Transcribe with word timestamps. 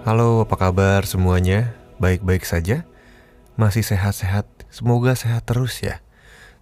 Halo, 0.00 0.48
apa 0.48 0.56
kabar 0.56 1.04
semuanya? 1.04 1.76
Baik-baik 2.00 2.48
saja? 2.48 2.88
Masih 3.60 3.84
sehat-sehat? 3.84 4.48
Semoga 4.72 5.12
sehat 5.12 5.44
terus 5.44 5.76
ya. 5.84 6.00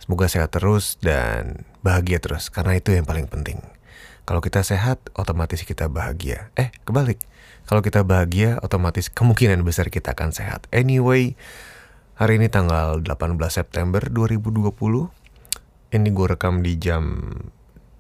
Semoga 0.03 0.27
sehat 0.27 0.51
terus 0.51 0.99
dan 0.99 1.63
bahagia 1.79 2.19
terus, 2.19 2.51
karena 2.51 2.75
itu 2.75 2.91
yang 2.91 3.07
paling 3.07 3.31
penting. 3.31 3.63
Kalau 4.27 4.43
kita 4.43 4.67
sehat, 4.67 4.99
otomatis 5.15 5.63
kita 5.63 5.87
bahagia. 5.87 6.51
Eh, 6.59 6.75
kebalik. 6.83 7.23
Kalau 7.71 7.79
kita 7.79 8.03
bahagia, 8.03 8.59
otomatis 8.59 9.07
kemungkinan 9.07 9.63
besar 9.63 9.87
kita 9.87 10.19
akan 10.19 10.35
sehat. 10.35 10.67
Anyway, 10.75 11.39
hari 12.19 12.43
ini 12.43 12.51
tanggal 12.51 12.99
18 12.99 13.39
September 13.55 14.03
2020. 14.03 15.15
Ini 15.95 16.09
gue 16.11 16.27
rekam 16.27 16.67
di 16.67 16.75
jam 16.75 17.23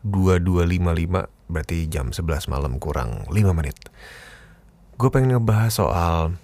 22.55, 0.02 1.30
berarti 1.46 1.86
jam 1.86 2.10
11 2.10 2.50
malam 2.50 2.82
kurang 2.82 3.30
5 3.30 3.54
menit 3.54 3.78
gue 4.98 5.14
pengen 5.14 5.38
ngebahas 5.38 5.78
soal 5.78 6.34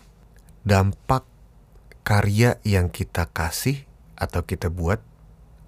dampak 0.62 1.26
karya 2.06 2.62
yang 2.62 2.86
kita 2.86 3.26
kasih 3.34 3.82
atau 4.14 4.46
kita 4.46 4.70
buat 4.70 5.02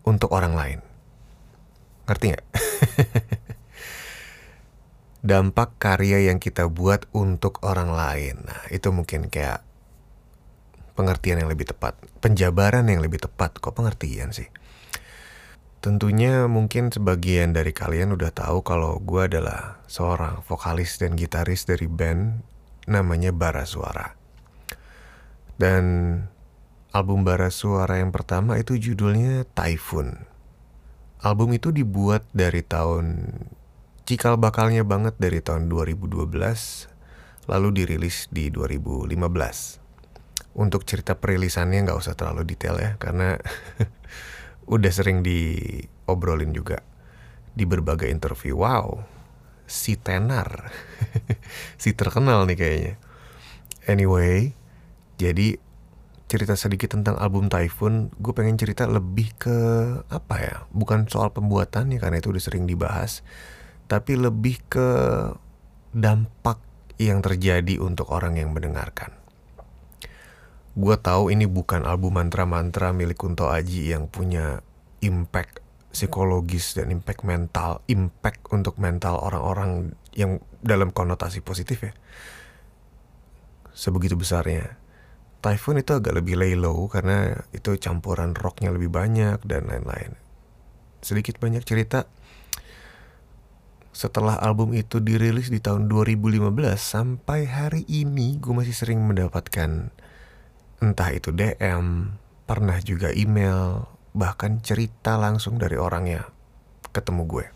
untuk 0.06 0.31
orang 0.31 0.55
lain. 0.55 0.81
Ngerti 2.06 2.25
nggak? 2.31 2.47
dampak 5.34 5.75
karya 5.83 6.31
yang 6.31 6.39
kita 6.39 6.70
buat 6.70 7.11
untuk 7.11 7.59
orang 7.67 7.91
lain. 7.91 8.47
Nah, 8.47 8.70
itu 8.70 8.95
mungkin 8.95 9.34
kayak 9.34 9.67
pengertian 10.95 11.43
yang 11.43 11.50
lebih 11.50 11.67
tepat, 11.67 11.98
penjabaran 12.23 12.87
yang 12.87 13.03
lebih 13.03 13.19
tepat. 13.19 13.59
Kok 13.59 13.83
pengertian 13.83 14.31
sih? 14.31 14.47
Tentunya 15.83 16.47
mungkin 16.47 16.95
sebagian 16.95 17.50
dari 17.50 17.75
kalian 17.75 18.15
udah 18.15 18.31
tahu 18.31 18.62
kalau 18.62 19.03
gue 19.03 19.27
adalah 19.27 19.83
seorang 19.91 20.47
vokalis 20.47 21.03
dan 21.03 21.19
gitaris 21.19 21.67
dari 21.67 21.91
band 21.91 22.55
namanya 22.87 23.34
Bara 23.34 23.67
Suara. 23.67 24.15
Dan 25.59 25.84
album 26.95 27.27
Bara 27.27 27.51
Suara 27.51 27.98
yang 28.01 28.15
pertama 28.15 28.56
itu 28.56 28.78
judulnya 28.78 29.45
Typhoon. 29.53 30.25
Album 31.20 31.53
itu 31.53 31.75
dibuat 31.75 32.23
dari 32.31 32.62
tahun 32.62 33.34
cikal 34.06 34.39
bakalnya 34.39 34.87
banget 34.87 35.19
dari 35.19 35.43
tahun 35.43 35.67
2012 35.67 36.31
lalu 37.51 37.69
dirilis 37.75 38.31
di 38.31 38.51
2015. 38.55 39.11
Untuk 40.56 40.89
cerita 40.89 41.19
perilisannya 41.19 41.84
nggak 41.84 41.98
usah 41.98 42.15
terlalu 42.15 42.47
detail 42.47 42.78
ya 42.78 42.91
karena 42.97 43.37
udah 44.75 44.93
sering 44.95 45.27
diobrolin 45.27 46.55
juga 46.55 46.81
di 47.56 47.65
berbagai 47.65 48.09
interview. 48.12 48.61
Wow, 48.61 49.16
si 49.67 49.98
tenar. 49.98 50.70
Si 51.83 51.95
terkenal 51.95 52.47
nih 52.50 52.59
kayaknya. 52.59 52.95
Anyway 53.86 54.55
jadi 55.17 55.59
cerita 56.27 56.59
sedikit 56.59 56.98
tentang 56.98 57.14
album 57.22 57.47
Typhoon 57.47 58.11
gue 58.19 58.33
pengen 58.34 58.59
cerita 58.59 58.87
lebih 58.91 59.31
ke 59.39 59.59
apa 60.10 60.37
ya? 60.43 60.56
Bukan 60.75 61.06
soal 61.06 61.31
pembuatannya 61.31 62.03
karena 62.03 62.19
itu 62.19 62.34
udah 62.34 62.43
sering 62.43 62.66
dibahas 62.66 63.22
tapi 63.87 64.19
lebih 64.19 64.59
ke 64.66 64.88
dampak 65.94 66.59
yang 66.99 67.22
terjadi 67.22 67.78
untuk 67.78 68.10
orang 68.10 68.37
yang 68.41 68.50
mendengarkan. 68.50 69.15
Gue 70.76 70.97
tahu 71.00 71.32
ini 71.32 71.49
bukan 71.49 71.88
album 71.88 72.21
mantra-mantra 72.21 72.93
milik 72.93 73.16
Kunto 73.16 73.49
Aji 73.49 73.97
yang 73.97 74.12
punya 74.12 74.60
impact 75.00 75.65
psikologis 75.97 76.77
dan 76.77 76.93
impact 76.93 77.25
mental, 77.25 77.81
impact 77.89 78.45
untuk 78.53 78.77
mental 78.77 79.17
orang-orang 79.17 79.97
yang 80.12 80.45
dalam 80.61 80.93
konotasi 80.93 81.41
positif 81.41 81.81
ya. 81.81 81.93
Sebegitu 83.73 84.12
besarnya. 84.12 84.77
Typhoon 85.41 85.81
itu 85.81 85.97
agak 85.97 86.12
lebih 86.12 86.37
lay 86.37 86.53
low 86.53 86.85
karena 86.93 87.41
itu 87.56 87.81
campuran 87.81 88.37
rocknya 88.37 88.69
lebih 88.77 88.93
banyak 88.93 89.41
dan 89.49 89.73
lain-lain. 89.73 90.21
Sedikit 91.01 91.41
banyak 91.41 91.65
cerita 91.65 92.05
setelah 93.97 94.37
album 94.37 94.77
itu 94.77 95.01
dirilis 95.01 95.49
di 95.49 95.56
tahun 95.56 95.89
2015 95.89 96.53
sampai 96.77 97.49
hari 97.49 97.89
ini 97.89 98.37
gue 98.37 98.53
masih 98.53 98.77
sering 98.77 99.01
mendapatkan 99.01 99.89
entah 100.85 101.11
itu 101.17 101.33
DM, 101.33 102.12
pernah 102.45 102.77
juga 102.85 103.09
email, 103.17 103.89
bahkan 104.16 104.65
cerita 104.65 105.21
langsung 105.21 105.60
dari 105.60 105.77
orangnya 105.77 106.25
ketemu 106.97 107.22
gue. 107.28 107.47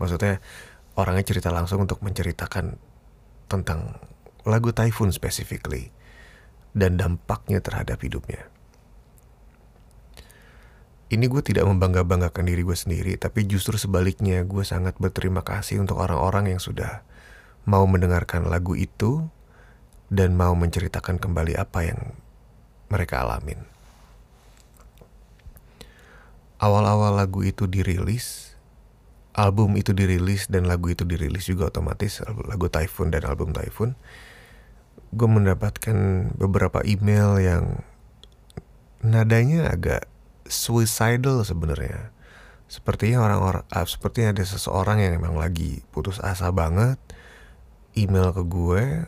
Maksudnya 0.00 0.40
orangnya 0.96 1.24
cerita 1.28 1.52
langsung 1.52 1.84
untuk 1.84 2.00
menceritakan 2.00 2.80
tentang 3.52 4.00
lagu 4.48 4.72
Typhoon 4.72 5.12
specifically 5.12 5.92
dan 6.72 6.96
dampaknya 6.96 7.60
terhadap 7.60 8.00
hidupnya. 8.00 8.48
Ini 11.12 11.28
gue 11.28 11.44
tidak 11.44 11.68
membangga-banggakan 11.68 12.48
diri 12.48 12.64
gue 12.64 12.74
sendiri, 12.74 13.12
tapi 13.20 13.44
justru 13.44 13.76
sebaliknya 13.76 14.40
gue 14.42 14.64
sangat 14.64 14.96
berterima 14.96 15.44
kasih 15.44 15.84
untuk 15.84 16.00
orang-orang 16.00 16.56
yang 16.56 16.60
sudah 16.64 17.04
mau 17.68 17.84
mendengarkan 17.84 18.48
lagu 18.48 18.72
itu 18.72 19.28
dan 20.08 20.32
mau 20.32 20.56
menceritakan 20.56 21.20
kembali 21.20 21.60
apa 21.60 21.86
yang 21.86 22.00
mereka 22.88 23.20
alamin 23.20 23.73
awal-awal 26.64 27.12
lagu 27.20 27.44
itu 27.44 27.68
dirilis, 27.68 28.56
album 29.36 29.76
itu 29.76 29.92
dirilis 29.92 30.48
dan 30.48 30.64
lagu 30.64 30.88
itu 30.88 31.04
dirilis 31.04 31.44
juga 31.44 31.68
otomatis 31.68 32.24
lagu 32.24 32.72
Typhoon 32.72 33.12
dan 33.12 33.28
album 33.28 33.52
Typhoon, 33.52 33.92
gue 35.12 35.28
mendapatkan 35.28 35.96
beberapa 36.40 36.80
email 36.88 37.36
yang 37.36 37.64
nadanya 39.04 39.68
agak 39.68 40.08
suicidal 40.48 41.44
sebenarnya. 41.44 42.08
Sepertinya 42.64 43.20
orang-orang, 43.20 43.62
ah, 43.68 43.84
sepertinya 43.84 44.32
ada 44.32 44.44
seseorang 44.48 45.04
yang 45.04 45.20
emang 45.20 45.36
lagi 45.36 45.84
putus 45.92 46.16
asa 46.24 46.48
banget, 46.48 46.96
email 47.92 48.32
ke 48.32 48.42
gue 48.48 49.04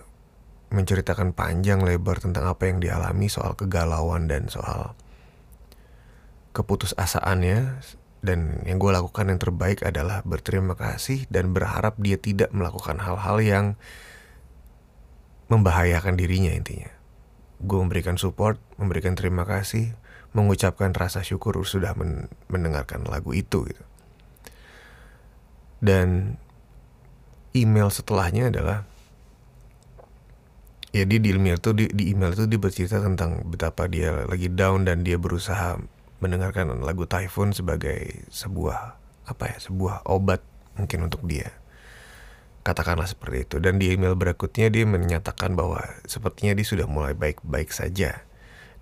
menceritakan 0.71 1.33
panjang 1.33 1.81
lebar 1.81 2.21
tentang 2.21 2.53
apa 2.53 2.69
yang 2.69 2.85
dialami 2.85 3.33
soal 3.33 3.57
kegalauan 3.57 4.29
dan 4.29 4.53
soal 4.53 4.99
keputusasaannya 6.57 7.85
dan 8.25 8.65
yang 8.65 8.81
gue 8.81 8.91
lakukan 8.91 9.29
yang 9.29 9.37
terbaik 9.37 9.85
adalah 9.85 10.25
berterima 10.25 10.73
kasih 10.73 11.29
dan 11.29 11.53
berharap 11.53 12.01
dia 12.01 12.17
tidak 12.17 12.49
melakukan 12.57 12.97
hal-hal 12.97 13.37
yang 13.45 13.67
membahayakan 15.53 16.17
dirinya 16.17 16.51
intinya. 16.51 16.91
Gue 17.61 17.79
memberikan 17.85 18.17
support, 18.17 18.57
memberikan 18.81 19.15
terima 19.15 19.45
kasih, 19.45 19.95
mengucapkan 20.33 20.97
rasa 20.97 21.21
syukur 21.23 21.61
sudah 21.63 21.93
men 21.95 22.33
mendengarkan 22.49 23.05
lagu 23.05 23.37
itu 23.37 23.69
gitu. 23.69 23.85
Dan 25.79 26.41
email 27.53 27.93
setelahnya 27.93 28.49
adalah 28.49 28.89
ya 30.97 31.05
dia 31.05 31.21
di 31.21 31.29
email 31.37 31.61
itu 31.61 31.71
di, 31.77 31.85
di 31.93 32.17
email 32.17 32.33
itu 32.33 32.49
dia 32.49 32.61
bercerita 32.61 32.97
tentang 33.05 33.45
betapa 33.45 33.85
dia 33.85 34.25
lagi 34.25 34.49
down 34.49 34.89
dan 34.89 35.05
dia 35.05 35.21
berusaha 35.21 35.77
mendengarkan 36.27 36.83
lagu 36.83 37.07
Typhoon 37.07 37.55
sebagai 37.55 38.27
sebuah 38.35 38.99
apa 39.27 39.45
ya 39.55 39.59
sebuah 39.63 40.07
obat 40.11 40.43
mungkin 40.75 41.07
untuk 41.07 41.23
dia. 41.27 41.51
Katakanlah 42.67 43.07
seperti 43.07 43.47
itu. 43.47 43.57
Dan 43.63 43.79
di 43.79 43.95
email 43.95 44.19
berikutnya 44.19 44.67
dia 44.71 44.83
menyatakan 44.83 45.55
bahwa 45.55 45.83
sepertinya 46.05 46.53
dia 46.59 46.67
sudah 46.67 46.87
mulai 46.91 47.15
baik-baik 47.15 47.71
saja. 47.71 48.27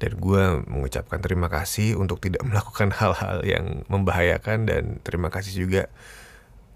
Dan 0.00 0.18
gue 0.18 0.64
mengucapkan 0.66 1.20
terima 1.22 1.52
kasih 1.52 2.00
untuk 2.00 2.18
tidak 2.24 2.42
melakukan 2.48 2.92
hal-hal 2.96 3.44
yang 3.44 3.84
membahayakan 3.92 4.64
dan 4.64 4.82
terima 5.04 5.28
kasih 5.28 5.68
juga 5.68 5.92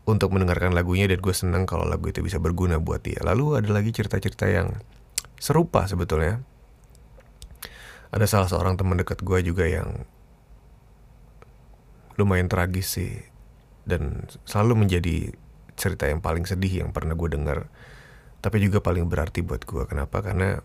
untuk 0.09 0.33
mendengarkan 0.33 0.73
lagunya 0.73 1.05
dan 1.05 1.21
gue 1.21 1.35
senang 1.37 1.69
kalau 1.69 1.85
lagu 1.85 2.09
itu 2.09 2.25
bisa 2.25 2.41
berguna 2.41 2.81
buat 2.81 3.05
dia. 3.05 3.21
Lalu 3.21 3.61
ada 3.61 3.71
lagi 3.73 3.93
cerita-cerita 3.93 4.49
yang 4.49 4.77
serupa 5.37 5.85
sebetulnya. 5.85 6.41
Ada 8.09 8.25
salah 8.25 8.49
seorang 8.49 8.81
teman 8.81 8.97
dekat 8.97 9.21
gue 9.21 9.45
juga 9.45 9.69
yang 9.69 10.09
lumayan 12.19 12.51
tragis 12.51 12.99
sih. 12.99 13.15
Dan 13.89 14.29
selalu 14.45 14.85
menjadi 14.85 15.33
cerita 15.79 16.11
yang 16.11 16.21
paling 16.21 16.45
sedih 16.45 16.85
yang 16.85 16.91
pernah 16.91 17.15
gue 17.15 17.31
dengar. 17.31 17.71
Tapi 18.43 18.59
juga 18.61 18.83
paling 18.83 19.07
berarti 19.07 19.41
buat 19.41 19.63
gue 19.65 19.87
kenapa? 19.87 20.21
Karena 20.21 20.59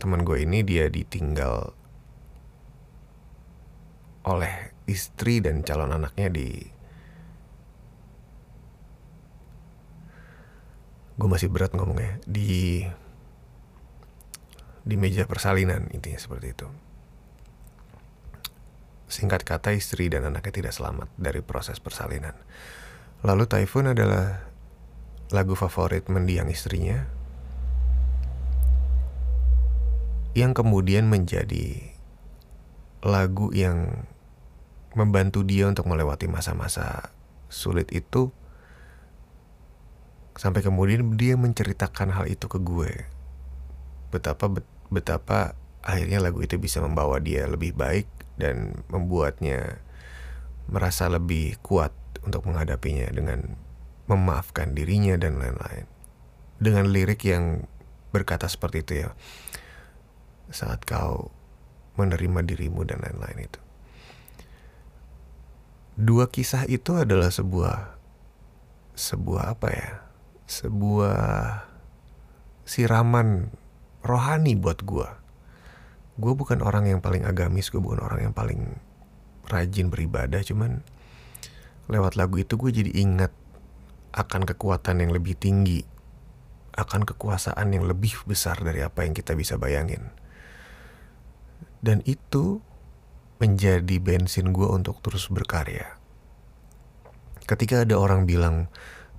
teman 0.00 0.26
gue 0.26 0.42
ini 0.42 0.66
dia 0.66 0.90
ditinggal 0.90 1.70
oleh 4.24 4.72
istri 4.88 5.44
dan 5.44 5.60
calon 5.60 5.92
anaknya 5.92 6.32
di 6.32 6.48
gue 11.14 11.28
masih 11.30 11.52
berat 11.52 11.76
ngomongnya. 11.76 12.18
Di 12.26 12.82
di 14.84 14.96
meja 15.00 15.24
persalinan 15.24 15.88
intinya 15.96 16.20
seperti 16.20 16.52
itu 16.52 16.68
Singkat 19.14 19.46
kata 19.46 19.70
istri 19.78 20.10
dan 20.10 20.26
anaknya 20.26 20.50
tidak 20.50 20.74
selamat 20.74 21.06
dari 21.14 21.38
proses 21.38 21.78
persalinan. 21.78 22.34
Lalu 23.22 23.46
Typhoon 23.46 23.94
adalah 23.94 24.42
lagu 25.30 25.54
favorit 25.54 26.10
mendiang 26.10 26.50
istrinya. 26.50 27.14
yang 30.34 30.50
kemudian 30.50 31.06
menjadi 31.06 31.94
lagu 33.06 33.54
yang 33.54 34.06
membantu 34.98 35.46
dia 35.46 35.70
untuk 35.70 35.86
melewati 35.86 36.26
masa-masa 36.26 37.14
sulit 37.46 37.86
itu 37.94 38.34
sampai 40.34 40.66
kemudian 40.66 41.14
dia 41.14 41.38
menceritakan 41.38 42.10
hal 42.10 42.26
itu 42.26 42.50
ke 42.50 42.58
gue 42.58 43.06
betapa 44.10 44.50
betapa 44.90 45.54
akhirnya 45.86 46.18
lagu 46.18 46.42
itu 46.42 46.58
bisa 46.58 46.82
membawa 46.82 47.22
dia 47.22 47.46
lebih 47.46 47.70
baik 47.78 48.10
dan 48.40 48.84
membuatnya 48.90 49.78
merasa 50.66 51.06
lebih 51.12 51.60
kuat 51.60 51.92
untuk 52.24 52.48
menghadapinya 52.48 53.10
dengan 53.12 53.58
memaafkan 54.08 54.72
dirinya 54.72 55.16
dan 55.20 55.40
lain-lain. 55.40 55.86
Dengan 56.60 56.88
lirik 56.88 57.24
yang 57.26 57.68
berkata 58.14 58.46
seperti 58.46 58.86
itu 58.86 58.92
ya 59.04 59.10
saat 60.54 60.86
kau 60.86 61.34
menerima 61.98 62.46
dirimu 62.46 62.84
dan 62.86 63.02
lain-lain 63.02 63.48
itu. 63.48 63.60
Dua 65.94 66.26
kisah 66.26 66.66
itu 66.66 66.98
adalah 66.98 67.30
sebuah 67.30 67.98
sebuah 68.98 69.58
apa 69.58 69.68
ya? 69.70 69.90
Sebuah 70.44 71.22
siraman 72.66 73.54
rohani 74.02 74.58
buat 74.58 74.82
gue. 74.82 75.08
Gue 76.14 76.32
bukan 76.38 76.62
orang 76.62 76.86
yang 76.86 77.00
paling 77.02 77.26
agamis, 77.26 77.70
gue 77.74 77.82
bukan 77.82 78.02
orang 78.02 78.30
yang 78.30 78.34
paling 78.34 78.78
rajin 79.50 79.90
beribadah, 79.90 80.40
cuman 80.46 80.80
lewat 81.90 82.16
lagu 82.16 82.40
itu 82.40 82.54
gue 82.56 82.70
jadi 82.70 82.92
ingat 83.02 83.34
akan 84.14 84.46
kekuatan 84.46 85.02
yang 85.02 85.10
lebih 85.10 85.34
tinggi, 85.34 85.82
akan 86.78 87.02
kekuasaan 87.02 87.74
yang 87.74 87.84
lebih 87.84 88.14
besar 88.24 88.62
dari 88.62 88.80
apa 88.80 89.02
yang 89.02 89.12
kita 89.12 89.34
bisa 89.34 89.58
bayangin. 89.58 90.14
Dan 91.84 92.00
itu 92.06 92.62
menjadi 93.42 93.98
bensin 94.00 94.54
gue 94.54 94.64
untuk 94.70 95.02
terus 95.02 95.28
berkarya. 95.28 95.98
Ketika 97.44 97.84
ada 97.84 98.00
orang 98.00 98.24
bilang, 98.24 98.72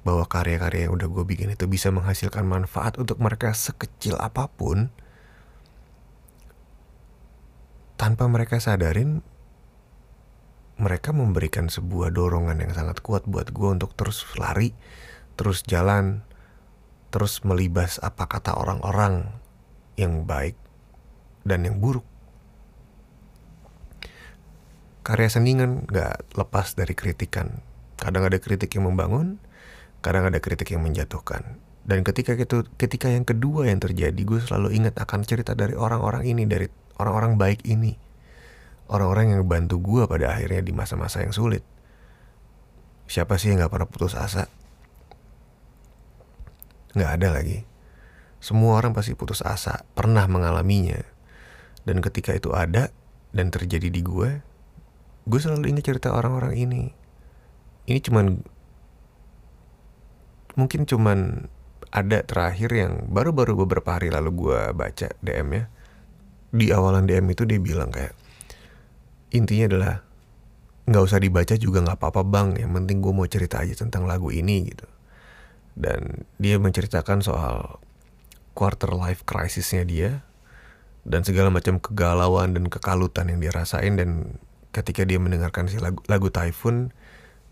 bahwa 0.05 0.21
karya-karya 0.29 0.87
yang 0.87 0.93
udah 0.93 1.09
gue 1.09 1.25
bikin 1.25 1.49
itu 1.49 1.65
bisa 1.65 1.89
menghasilkan 1.89 2.45
manfaat 2.45 3.01
untuk 3.01 3.17
mereka 3.17 3.51
sekecil 3.57 4.13
apa 4.21 4.45
pun 4.53 4.93
tanpa 8.05 8.29
mereka 8.29 8.61
sadarin 8.61 9.25
mereka 10.77 11.09
memberikan 11.09 11.73
sebuah 11.73 12.13
dorongan 12.13 12.61
yang 12.61 12.69
sangat 12.69 13.01
kuat 13.01 13.25
buat 13.25 13.49
gue 13.49 13.65
untuk 13.65 13.97
terus 13.97 14.21
lari 14.37 14.77
terus 15.33 15.65
jalan 15.65 16.21
terus 17.09 17.41
melibas 17.41 17.97
apa 18.05 18.29
kata 18.29 18.53
orang-orang 18.61 19.33
yang 19.97 20.21
baik 20.29 20.53
dan 21.49 21.65
yang 21.65 21.81
buruk 21.81 22.05
karya 25.01 25.25
seni 25.25 25.57
kan 25.57 25.89
gak 25.89 26.29
lepas 26.37 26.77
dari 26.77 26.93
kritikan 26.93 27.65
kadang 27.97 28.29
ada 28.29 28.37
kritik 28.37 28.69
yang 28.77 28.85
membangun 28.85 29.41
kadang 30.05 30.29
ada 30.29 30.37
kritik 30.37 30.69
yang 30.69 30.85
menjatuhkan. 30.85 31.57
Dan 31.81 32.05
ketika 32.05 32.37
itu, 32.37 32.61
ketika 32.77 33.09
yang 33.09 33.25
kedua 33.25 33.65
yang 33.73 33.81
terjadi, 33.81 34.21
gue 34.21 34.37
selalu 34.37 34.77
ingat 34.77 35.01
akan 35.01 35.25
cerita 35.25 35.57
dari 35.57 35.73
orang-orang 35.73 36.29
ini, 36.29 36.45
dari 36.45 36.69
orang-orang 36.99 37.35
baik 37.35 37.61
ini, 37.67 37.99
orang-orang 38.87 39.35
yang 39.35 39.43
bantu 39.47 39.81
gue 39.81 40.03
pada 40.05 40.35
akhirnya 40.35 40.61
di 40.63 40.73
masa-masa 40.75 41.23
yang 41.23 41.35
sulit. 41.35 41.63
Siapa 43.05 43.37
sih 43.37 43.53
yang 43.53 43.61
gak 43.61 43.73
pernah 43.73 43.89
putus 43.89 44.17
asa? 44.17 44.49
Gak 46.95 47.11
ada 47.21 47.35
lagi. 47.35 47.67
Semua 48.41 48.77
orang 48.77 48.93
pasti 48.93 49.13
putus 49.17 49.41
asa, 49.41 49.85
pernah 49.93 50.25
mengalaminya. 50.25 51.01
Dan 51.85 52.01
ketika 52.01 52.33
itu 52.33 52.53
ada 52.53 52.89
dan 53.35 53.53
terjadi 53.53 53.89
di 53.93 54.01
gue, 54.01 54.41
gue 55.25 55.39
selalu 55.41 55.69
ingat 55.69 55.85
cerita 55.93 56.13
orang-orang 56.13 56.57
ini. 56.57 56.83
Ini 57.85 57.99
cuman 58.01 58.25
mungkin 60.55 60.87
cuman 60.87 61.51
ada 61.93 62.23
terakhir 62.23 62.71
yang 62.73 62.93
baru-baru 63.11 63.67
beberapa 63.67 63.99
hari 63.99 64.09
lalu 64.09 64.31
gue 64.33 64.59
baca 64.73 65.07
DM 65.19 65.49
ya 65.51 65.63
di 66.55 66.71
awalan 66.71 67.03
DM 67.03 67.35
itu 67.35 67.43
dia 67.43 67.59
bilang 67.59 67.91
kayak 67.91 68.15
intinya 69.35 69.67
adalah 69.67 69.95
nggak 70.85 71.03
usah 71.03 71.19
dibaca 71.19 71.53
juga 71.59 71.83
nggak 71.83 71.99
apa-apa 71.99 72.21
bang. 72.23 72.49
Yang 72.63 72.71
penting 72.81 72.97
gue 73.03 73.13
mau 73.13 73.27
cerita 73.27 73.61
aja 73.61 73.75
tentang 73.75 74.07
lagu 74.07 74.31
ini 74.31 74.71
gitu. 74.71 74.87
Dan 75.75 76.23
dia 76.39 76.55
menceritakan 76.55 77.19
soal 77.19 77.83
quarter 78.55 78.95
life 78.95 79.27
crisisnya 79.27 79.83
dia 79.83 80.23
dan 81.03 81.27
segala 81.27 81.51
macam 81.51 81.77
kegalauan 81.83 82.55
dan 82.55 82.71
kekalutan 82.71 83.27
yang 83.27 83.43
dia 83.43 83.51
rasain. 83.51 83.99
Dan 83.99 84.39
ketika 84.71 85.03
dia 85.03 85.19
mendengarkan 85.19 85.67
si 85.67 85.77
lagu, 85.83 85.99
lagu 86.07 86.31
Typhoon 86.31 86.95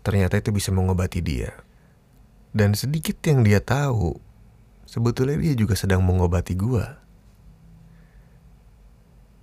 ternyata 0.00 0.40
itu 0.40 0.50
bisa 0.50 0.72
mengobati 0.72 1.20
dia. 1.20 1.52
Dan 2.54 2.78
sedikit 2.78 3.18
yang 3.26 3.42
dia 3.42 3.58
tahu, 3.58 4.14
sebetulnya 4.86 5.36
dia 5.36 5.58
juga 5.58 5.74
sedang 5.74 6.06
mengobati 6.06 6.54
gua. 6.54 7.03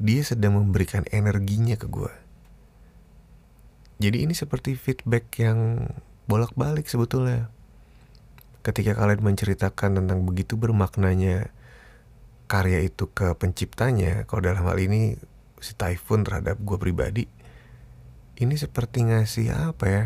Dia 0.02 0.26
sedang 0.26 0.58
memberikan 0.58 1.06
energinya 1.14 1.78
ke 1.78 1.86
gua. 1.86 2.10
Jadi 4.02 4.26
ini 4.26 4.34
seperti 4.34 4.74
feedback 4.74 5.30
yang 5.38 5.94
bolak-balik 6.26 6.90
sebetulnya. 6.90 7.54
Ketika 8.66 8.98
kalian 8.98 9.22
menceritakan 9.22 10.02
tentang 10.02 10.26
begitu 10.26 10.58
bermaknanya 10.58 11.54
karya 12.50 12.82
itu 12.82 13.14
ke 13.14 13.38
penciptanya, 13.38 14.26
kalau 14.26 14.42
dalam 14.42 14.66
hal 14.66 14.82
ini 14.82 15.22
si 15.62 15.78
Typhoon 15.78 16.26
terhadap 16.26 16.58
gue 16.58 16.78
pribadi, 16.82 17.30
ini 18.42 18.58
seperti 18.58 19.06
ngasih 19.06 19.54
apa 19.54 19.86
ya? 19.86 20.04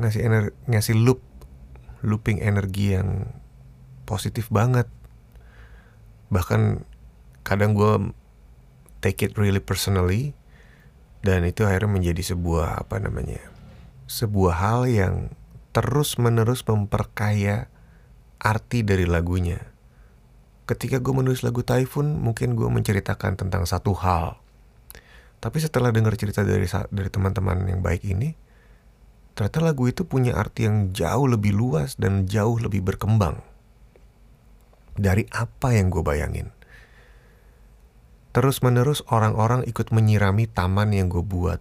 Ngasih 0.00 0.20
energi, 0.24 0.52
ngasih 0.72 0.96
loop 0.96 1.20
looping 2.00 2.40
energi 2.40 2.96
yang 2.96 3.28
positif 4.08 4.48
banget 4.48 4.88
bahkan 6.30 6.86
kadang 7.42 7.74
gue 7.74 8.14
take 9.00 9.24
it 9.24 9.36
really 9.36 9.60
personally 9.60 10.32
dan 11.20 11.44
itu 11.44 11.64
akhirnya 11.68 12.00
menjadi 12.00 12.32
sebuah 12.32 12.86
apa 12.86 13.00
namanya 13.00 13.40
sebuah 14.08 14.54
hal 14.56 14.80
yang 14.88 15.14
terus 15.76 16.16
menerus 16.16 16.64
memperkaya 16.64 17.68
arti 18.40 18.80
dari 18.80 19.04
lagunya 19.04 19.60
ketika 20.64 21.02
gue 21.02 21.12
menulis 21.12 21.42
lagu 21.42 21.60
Typhoon 21.60 22.20
mungkin 22.20 22.56
gue 22.56 22.68
menceritakan 22.70 23.36
tentang 23.36 23.66
satu 23.68 23.92
hal 23.98 24.40
tapi 25.40 25.58
setelah 25.60 25.90
dengar 25.90 26.14
cerita 26.20 26.44
dari 26.44 26.68
dari 26.68 27.08
teman-teman 27.08 27.68
yang 27.68 27.80
baik 27.80 28.04
ini 28.04 28.36
ternyata 29.34 29.64
lagu 29.64 29.88
itu 29.88 30.04
punya 30.04 30.36
arti 30.36 30.68
yang 30.68 30.92
jauh 30.92 31.24
lebih 31.24 31.56
luas 31.56 31.96
dan 31.96 32.28
jauh 32.28 32.60
lebih 32.60 32.84
berkembang 32.84 33.40
dari 35.00 35.24
apa 35.32 35.72
yang 35.72 35.88
gue 35.88 36.04
bayangin. 36.04 36.52
Terus 38.30 38.62
menerus 38.62 39.02
orang-orang 39.10 39.66
ikut 39.66 39.90
menyirami 39.90 40.46
taman 40.46 40.94
yang 40.94 41.10
gue 41.10 41.22
buat, 41.22 41.58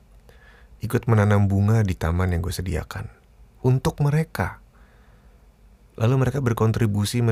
ikut 0.85 1.09
menanam 1.09 1.49
bunga 1.49 1.81
di 1.81 1.97
taman 1.97 2.29
yang 2.29 2.45
gue 2.45 2.53
sediakan. 2.53 3.09
Untuk 3.65 3.97
mereka. 4.05 4.61
Lalu 5.97 6.15
mereka 6.21 6.39
berkontribusi 6.39 7.25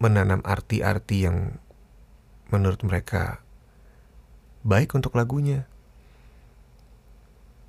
menanam 0.00 0.40
arti-arti 0.46 1.26
yang 1.26 1.58
menurut 2.48 2.80
mereka 2.86 3.42
baik 4.62 4.94
untuk 4.94 5.18
lagunya. 5.18 5.66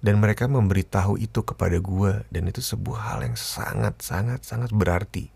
Dan 0.05 0.21
mereka 0.21 0.45
memberitahu 0.45 1.17
itu 1.17 1.41
kepada 1.41 1.81
gue 1.81 2.29
dan 2.29 2.45
itu 2.45 2.61
sebuah 2.61 3.09
hal 3.09 3.19
yang 3.25 3.33
sangat 3.33 4.05
sangat 4.05 4.45
sangat 4.45 4.69
berarti. 4.69 5.33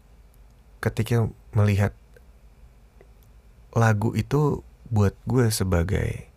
Ketika 0.78 1.26
melihat 1.58 1.98
lagu 3.74 4.14
itu 4.14 4.62
buat 4.90 5.14
gue 5.30 5.50
sebagai 5.54 6.30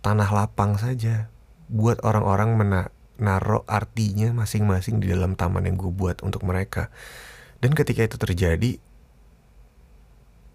tanah 0.00 0.30
lapang 0.30 0.78
saja. 0.78 1.28
Buat 1.70 2.02
orang-orang 2.02 2.58
menaruh 2.58 3.62
artinya 3.70 4.34
masing-masing 4.34 4.98
di 4.98 5.10
dalam 5.10 5.38
taman 5.38 5.66
yang 5.66 5.78
gue 5.78 5.92
buat 5.92 6.22
untuk 6.26 6.42
mereka. 6.42 6.90
Dan 7.62 7.76
ketika 7.76 8.02
itu 8.02 8.16
terjadi 8.18 8.80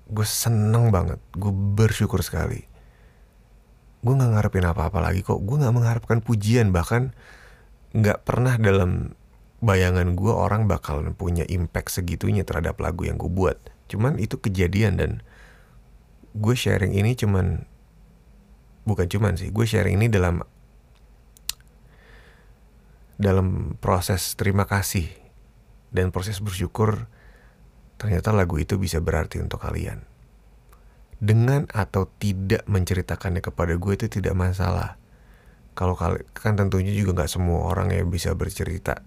gue 0.06 0.27
seneng 0.27 0.92
banget. 0.92 1.20
Gue 1.36 1.54
bersyukur 1.54 2.20
sekali. 2.20 2.68
Gue 4.06 4.13
nggak 4.13 4.32
ngarepin 4.38 4.68
apa-apa 4.68 5.00
lagi 5.00 5.24
kok. 5.24 5.39
Gue 5.44 5.62
nggak 5.62 5.75
mengharapkan 5.75 6.20
pujian. 6.20 6.75
Bahkan 6.75 7.15
nggak 7.96 8.27
pernah 8.27 8.60
dalam 8.60 9.15
bayangan 9.63 10.13
gue 10.13 10.30
orang 10.30 10.68
bakal 10.68 11.01
punya 11.15 11.48
impact 11.48 11.96
segitunya 11.96 12.44
terhadap 12.44 12.77
lagu 12.84 13.08
yang 13.08 13.15
gue 13.15 13.32
buat. 13.32 13.58
Cuman 13.88 14.20
itu 14.20 14.38
kejadian 14.38 15.00
dan 15.00 15.12
gue 16.36 16.56
sharing 16.56 16.92
ini 16.94 17.15
cuman 17.15 17.63
bukan 18.84 19.08
cuman 19.08 19.39
sih 19.39 19.50
gue 19.56 19.65
sharing 19.65 19.98
ini 19.98 20.12
dalam 20.12 20.44
dalam 23.15 23.80
proses 23.80 24.36
terima 24.36 24.68
kasih 24.68 25.08
dan 25.96 26.12
proses 26.12 26.44
bersyukur 26.44 27.08
ternyata 27.96 28.36
lagu 28.36 28.60
itu 28.60 28.75
bisa 28.75 29.00
berarti 29.00 29.39
untuk 29.39 29.63
kalian. 29.63 30.04
Dengan 31.15 31.63
atau 31.72 32.12
tidak 32.20 32.68
menceritakannya 32.68 33.39
kepada 33.39 33.80
gue 33.80 33.94
itu 33.96 34.12
tidak 34.12 34.36
masalah. 34.36 35.00
Kalau 35.72 35.96
kali 35.96 36.27
kan 36.36 36.60
tentunya 36.60 36.92
juga 36.92 37.24
nggak 37.24 37.32
semua 37.32 37.72
orang 37.72 37.96
yang 37.96 38.12
bisa 38.12 38.36
bercerita 38.36 39.00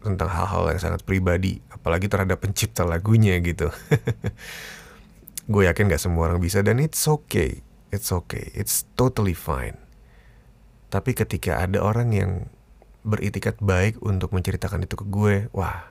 tentang 0.00 0.32
hal-hal 0.32 0.72
yang 0.72 0.80
sangat 0.80 1.04
pribadi 1.04 1.60
apalagi 1.68 2.08
terhadap 2.08 2.40
pencipta 2.40 2.88
lagunya 2.88 3.36
gitu 3.44 3.68
gue 5.46 5.62
yakin 5.64 5.88
nggak 5.88 6.02
semua 6.02 6.28
orang 6.28 6.42
bisa 6.42 6.60
dan 6.60 6.82
it's 6.82 7.06
okay. 7.08 7.64
It's 7.90 8.14
okay. 8.14 8.54
It's 8.54 8.86
totally 8.94 9.34
fine. 9.34 9.78
Tapi 10.90 11.14
ketika 11.14 11.62
ada 11.62 11.80
orang 11.82 12.14
yang 12.14 12.30
beritikat 13.00 13.56
baik 13.62 13.98
untuk 14.04 14.36
menceritakan 14.36 14.84
itu 14.84 14.94
ke 14.98 15.06
gue 15.08 15.48
wah 15.56 15.90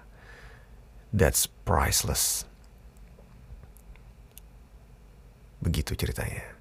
that's 1.10 1.50
priceless. 1.66 2.46
Begitu 5.60 5.98
ceritanya. 5.98 6.56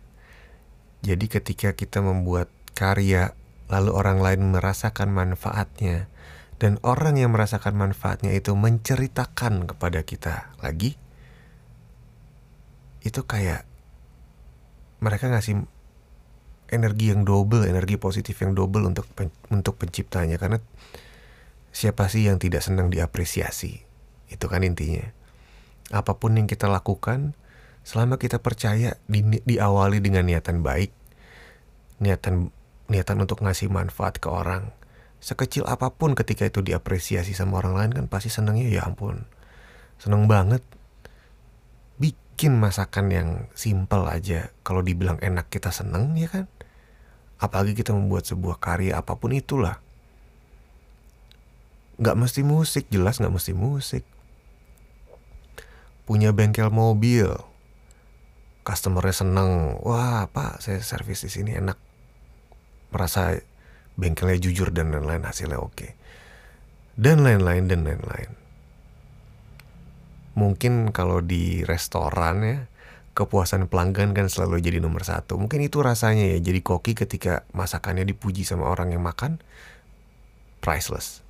Jadi 1.06 1.30
ketika 1.30 1.70
kita 1.78 2.02
membuat 2.02 2.50
karya, 2.74 3.38
lalu 3.70 3.94
orang 3.94 4.18
lain 4.18 4.50
merasakan 4.50 5.14
manfaatnya, 5.14 6.10
dan 6.58 6.82
orang 6.82 7.14
yang 7.14 7.30
merasakan 7.30 7.78
manfaatnya 7.78 8.34
itu 8.34 8.58
menceritakan 8.58 9.70
kepada 9.70 10.02
kita 10.02 10.50
lagi, 10.58 10.98
itu 13.08 13.24
kayak 13.24 13.64
mereka 15.00 15.32
ngasih 15.32 15.64
energi 16.68 17.10
yang 17.10 17.24
double, 17.24 17.64
energi 17.64 17.96
positif 17.96 18.36
yang 18.44 18.52
double 18.52 18.84
untuk 18.84 19.08
pen, 19.16 19.32
untuk 19.48 19.80
penciptanya 19.80 20.36
karena 20.36 20.60
siapa 21.72 22.12
sih 22.12 22.28
yang 22.28 22.36
tidak 22.36 22.60
senang 22.60 22.92
diapresiasi? 22.92 23.88
Itu 24.28 24.52
kan 24.52 24.60
intinya. 24.60 25.08
Apa 25.88 26.20
pun 26.20 26.36
yang 26.36 26.44
kita 26.44 26.68
lakukan, 26.68 27.32
selama 27.80 28.20
kita 28.20 28.44
percaya 28.44 29.00
di, 29.08 29.24
diawali 29.24 30.04
dengan 30.04 30.28
niatan 30.28 30.60
baik, 30.60 30.92
niatan 32.04 32.52
niatan 32.88 33.16
untuk 33.20 33.44
ngasih 33.44 33.68
manfaat 33.68 34.16
ke 34.20 34.28
orang 34.32 34.72
sekecil 35.18 35.66
apa 35.66 35.92
pun 35.92 36.14
ketika 36.14 36.46
itu 36.46 36.62
diapresiasi 36.62 37.34
sama 37.34 37.58
orang 37.58 37.74
lain 37.74 37.90
kan 37.92 38.04
pasti 38.06 38.30
senengnya 38.30 38.70
ya 38.70 38.86
ampun 38.86 39.26
seneng 39.98 40.30
banget 40.30 40.62
bikin 42.38 42.54
masakan 42.54 43.10
yang 43.10 43.28
simple 43.50 44.06
aja. 44.06 44.54
Kalau 44.62 44.78
dibilang 44.78 45.18
enak 45.18 45.50
kita 45.50 45.74
seneng 45.74 46.14
ya 46.14 46.30
kan? 46.30 46.46
Apalagi 47.42 47.74
kita 47.74 47.90
membuat 47.90 48.30
sebuah 48.30 48.62
karya 48.62 48.94
apa 48.94 49.18
pun 49.18 49.34
itulah. 49.34 49.82
Nggak 51.98 52.14
mesti 52.14 52.46
musik 52.46 52.86
jelas 52.94 53.18
nggak 53.18 53.34
mesti 53.34 53.58
musik. 53.58 54.06
Punya 56.06 56.30
bengkel 56.30 56.70
mobil. 56.70 57.26
Customernya 58.62 59.18
seneng. 59.18 59.82
Wah 59.82 60.30
pak 60.30 60.62
saya 60.62 60.78
servis 60.78 61.26
di 61.26 61.34
sini 61.34 61.58
enak. 61.58 61.74
Merasa 62.94 63.34
bengkelnya 63.98 64.38
jujur 64.38 64.70
dan 64.70 64.94
lain-lain 64.94 65.26
hasilnya 65.26 65.58
oke. 65.58 65.98
Dan 66.94 67.26
lain-lain 67.26 67.66
dan 67.66 67.82
lain-lain 67.82 68.47
mungkin 70.38 70.94
kalau 70.94 71.18
di 71.18 71.66
restoran 71.66 72.36
ya 72.46 72.58
kepuasan 73.18 73.66
pelanggan 73.66 74.14
kan 74.14 74.30
selalu 74.30 74.62
jadi 74.62 74.78
nomor 74.78 75.02
satu. 75.02 75.34
Mungkin 75.34 75.58
itu 75.58 75.82
rasanya 75.82 76.30
ya 76.30 76.38
jadi 76.38 76.62
koki 76.62 76.94
ketika 76.94 77.42
masakannya 77.50 78.06
dipuji 78.06 78.46
sama 78.46 78.70
orang 78.70 78.94
yang 78.94 79.02
makan 79.02 79.42
priceless. 80.62 81.26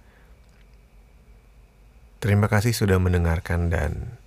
Terima 2.20 2.52
kasih 2.52 2.76
sudah 2.76 3.00
mendengarkan 3.00 3.72
dan 3.72 4.20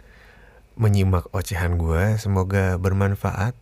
menyimak 0.73 1.29
ocehan 1.37 1.77
gue 1.77 2.17
semoga 2.17 2.81
bermanfaat. 2.81 3.53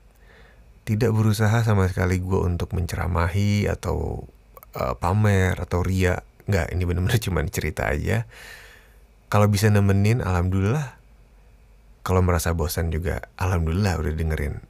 Tidak 0.88 1.12
berusaha 1.12 1.60
sama 1.68 1.92
sekali 1.92 2.24
gue 2.24 2.40
untuk 2.40 2.72
menceramahi 2.72 3.68
atau 3.68 4.24
uh, 4.80 4.96
pamer 4.96 5.60
atau 5.60 5.84
ria 5.84 6.24
nggak 6.48 6.72
ini 6.72 6.88
benar-benar 6.88 7.20
cuma 7.26 7.44
cerita 7.52 7.92
aja. 7.92 8.24
Kalau 9.28 9.52
bisa 9.52 9.68
nemenin 9.68 10.24
alhamdulillah 10.24 10.99
kalau 12.10 12.26
merasa 12.26 12.58
bosan 12.58 12.90
juga 12.90 13.30
alhamdulillah 13.38 14.02
udah 14.02 14.14
dengerin. 14.18 14.66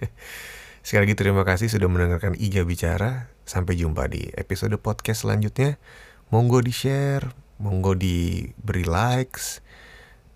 Sekali 0.86 1.10
lagi 1.10 1.18
terima 1.18 1.42
kasih 1.42 1.66
sudah 1.66 1.90
mendengarkan 1.90 2.38
Ija 2.38 2.62
bicara. 2.62 3.34
Sampai 3.42 3.74
jumpa 3.74 4.06
di 4.06 4.30
episode 4.38 4.78
podcast 4.78 5.26
selanjutnya. 5.26 5.82
Monggo 6.30 6.62
di 6.62 6.70
share 6.70 7.42
monggo 7.62 7.94
diberi 7.94 8.82
likes 8.82 9.62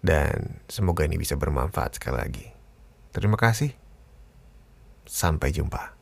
dan 0.06 0.62
semoga 0.71 1.02
ini 1.02 1.18
bisa 1.18 1.35
bermanfaat 1.35 1.99
sekali 1.99 2.16
lagi. 2.23 2.47
Terima 3.11 3.35
kasih. 3.35 3.75
Sampai 5.02 5.50
jumpa. 5.50 5.96